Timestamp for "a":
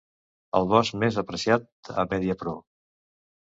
2.05-2.07